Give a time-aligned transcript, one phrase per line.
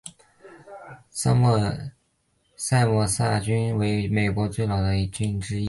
[1.11, 1.59] 桑莫
[3.05, 5.59] 塞郡为美国最老的郡之一。